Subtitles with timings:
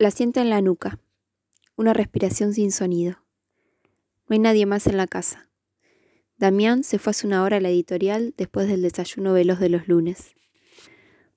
[0.00, 0.98] La siente en la nuca.
[1.76, 3.22] Una respiración sin sonido.
[4.26, 5.50] No hay nadie más en la casa.
[6.38, 9.88] Damián se fue hace una hora a la editorial después del desayuno veloz de los
[9.88, 10.34] lunes.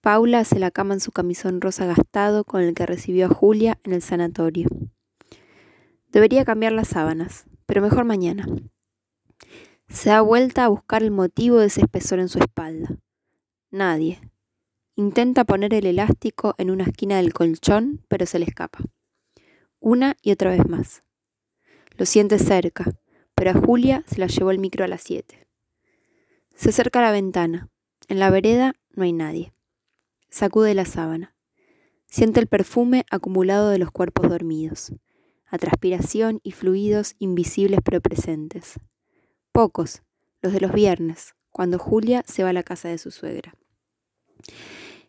[0.00, 3.78] Paula hace la cama en su camisón rosa gastado con el que recibió a Julia
[3.84, 4.70] en el sanatorio.
[6.08, 8.46] Debería cambiar las sábanas, pero mejor mañana.
[9.90, 12.96] Se da vuelta a buscar el motivo de ese espesor en su espalda.
[13.70, 14.18] Nadie.
[14.98, 18.78] Intenta poner el elástico en una esquina del colchón, pero se le escapa.
[19.78, 21.02] Una y otra vez más.
[21.98, 22.98] Lo siente cerca,
[23.34, 25.48] pero a Julia se la llevó el micro a las siete.
[26.54, 27.68] Se acerca a la ventana.
[28.08, 29.52] En la vereda no hay nadie.
[30.30, 31.36] Sacude la sábana.
[32.06, 34.94] Siente el perfume acumulado de los cuerpos dormidos,
[35.44, 38.80] a transpiración y fluidos invisibles pero presentes.
[39.52, 40.00] Pocos,
[40.40, 43.54] los de los viernes, cuando Julia se va a la casa de su suegra.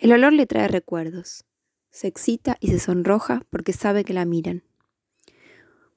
[0.00, 1.44] El olor le trae recuerdos.
[1.90, 4.62] Se excita y se sonroja porque sabe que la miran.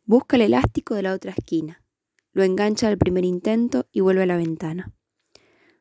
[0.03, 1.81] Busca el elástico de la otra esquina.
[2.33, 4.91] Lo engancha al primer intento y vuelve a la ventana.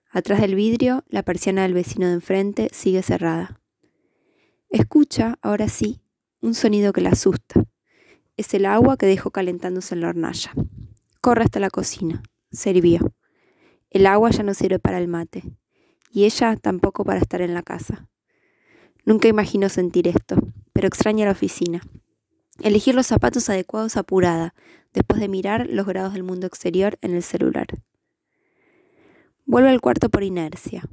[0.08, 3.60] Atrás del vidrio, la persiana del vecino de enfrente sigue cerrada.
[4.68, 6.00] Escucha, ahora sí,
[6.40, 7.64] un sonido que la asusta.
[8.36, 10.52] Es el agua que dejó calentándose en la hornalla.
[11.20, 12.22] Corre hasta la cocina.
[12.52, 13.16] Sirvió.
[13.90, 15.42] El agua ya no sirve para el mate.
[16.12, 18.08] Y ella tampoco para estar en la casa.
[19.04, 20.36] Nunca imaginó sentir esto,
[20.72, 21.82] pero extraña la oficina.
[22.60, 24.54] Elegir los zapatos adecuados apurada,
[24.92, 27.66] después de mirar los grados del mundo exterior en el celular.
[29.44, 30.84] Vuelve al cuarto por inercia.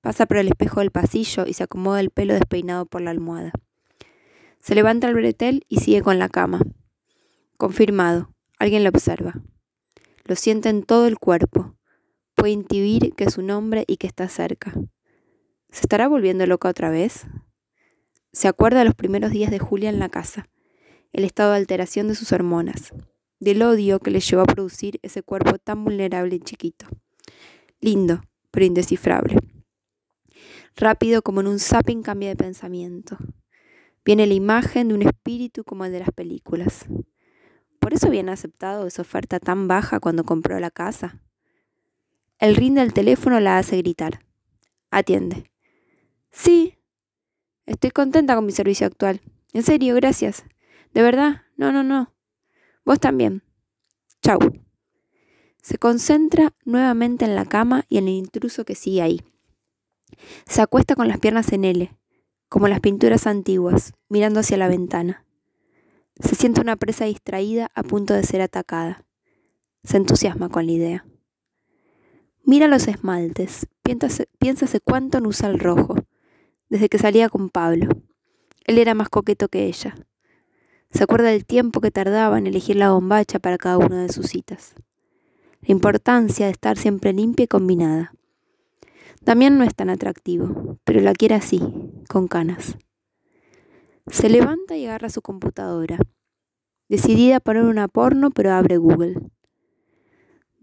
[0.00, 3.52] Pasa por el espejo del pasillo y se acomoda el pelo despeinado por la almohada.
[4.58, 6.60] Se levanta el bretel y sigue con la cama.
[7.56, 9.40] Confirmado, alguien lo observa.
[10.24, 11.76] Lo siente en todo el cuerpo.
[12.34, 14.72] Puede intuir que es un hombre y que está cerca.
[15.70, 17.26] ¿Se estará volviendo loca otra vez?
[18.32, 20.48] Se acuerda de los primeros días de Julia en la casa,
[21.12, 22.94] el estado de alteración de sus hormonas,
[23.40, 26.86] del odio que le llevó a producir ese cuerpo tan vulnerable y chiquito.
[27.80, 29.36] Lindo, pero indescifrable.
[30.76, 33.18] Rápido como en un zapping cambia de pensamiento.
[34.02, 36.86] Viene la imagen de un espíritu como el de las películas.
[37.80, 41.20] ¿Por eso habían aceptado esa oferta tan baja cuando compró la casa?
[42.38, 44.24] El ring del teléfono la hace gritar.
[44.90, 45.50] Atiende.
[46.30, 46.78] Sí,
[47.72, 49.22] Estoy contenta con mi servicio actual.
[49.54, 50.44] En serio, gracias.
[50.92, 51.40] ¿De verdad?
[51.56, 52.12] No, no, no.
[52.84, 53.42] Vos también.
[54.20, 54.38] Chau.
[55.62, 59.22] Se concentra nuevamente en la cama y en el intruso que sigue ahí.
[60.46, 61.96] Se acuesta con las piernas en L,
[62.50, 65.24] como las pinturas antiguas, mirando hacia la ventana.
[66.20, 69.06] Se siente una presa distraída a punto de ser atacada.
[69.82, 71.06] Se entusiasma con la idea.
[72.44, 75.94] Mira los esmaltes, piénsase, cuánto no usa el rojo,
[76.72, 77.86] desde que salía con Pablo.
[78.64, 79.94] Él era más coqueto que ella.
[80.90, 84.28] Se acuerda del tiempo que tardaba en elegir la bombacha para cada una de sus
[84.28, 84.74] citas.
[85.60, 88.14] La importancia de estar siempre limpia y combinada.
[89.22, 91.60] También no es tan atractivo, pero la quiere así,
[92.08, 92.78] con canas.
[94.06, 95.98] Se levanta y agarra su computadora.
[96.88, 99.20] Decidida a poner una porno, pero abre Google.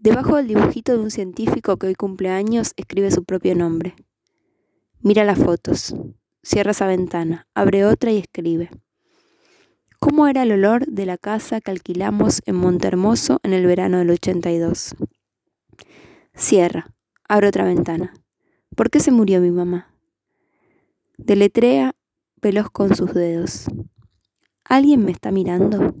[0.00, 3.94] Debajo del dibujito de un científico que hoy cumple años, escribe su propio nombre.
[5.02, 5.94] Mira las fotos,
[6.42, 8.68] cierra esa ventana, abre otra y escribe.
[9.98, 14.10] ¿Cómo era el olor de la casa que alquilamos en Montermoso en el verano del
[14.10, 14.94] 82?
[16.34, 16.92] Cierra,
[17.26, 18.12] abre otra ventana.
[18.76, 19.94] ¿Por qué se murió mi mamá?
[21.16, 21.94] Deletrea
[22.42, 23.68] veloz con sus dedos.
[24.64, 25.94] ¿Alguien me está mirando?